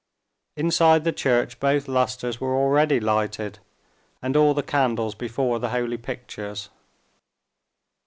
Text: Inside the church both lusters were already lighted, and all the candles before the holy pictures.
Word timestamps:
Inside 0.55 1.03
the 1.03 1.11
church 1.13 1.59
both 1.59 1.87
lusters 1.87 2.41
were 2.41 2.55
already 2.55 2.99
lighted, 2.99 3.59
and 4.19 4.35
all 4.35 4.55
the 4.55 4.63
candles 4.63 5.13
before 5.13 5.59
the 5.59 5.69
holy 5.69 5.99
pictures. 5.99 6.69